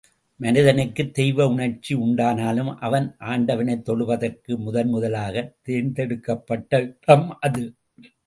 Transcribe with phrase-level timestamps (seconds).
[0.39, 7.63] மனிதனுக்குத் தெய்வ உணர்ச்சி உண்டானதும், அவன் ஆண்டவனைத் தொழுவதற்கு முதன் முதலாகத் தேர்ந்தெடுக்கப்பட்ட இடம் அது.